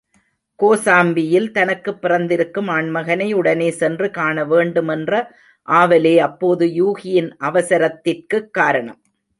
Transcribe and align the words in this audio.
கோசாம்பியில் 0.63 1.51
தனக்குப் 1.51 2.01
பிறந்திருக்கும் 2.01 2.67
ஆண்மகனை 2.67 3.33
உடனே 3.33 3.71
சென்று 3.71 4.11
காணவேண்டும் 4.11 4.87
என்ற 4.87 5.31
ஆவலே 5.67 6.17
அப்போது 6.17 6.65
யூகியின் 6.65 7.31
அவசரத்திற்குக் 7.39 8.49
காரணம். 8.51 9.01